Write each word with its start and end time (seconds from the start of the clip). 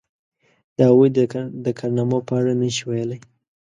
د 0.75 0.77
هغوی 0.89 1.09
د 1.65 1.67
کارنامو 1.79 2.19
په 2.27 2.33
اړه 2.39 2.51
نشي 2.61 2.83
ویلای. 2.85 3.19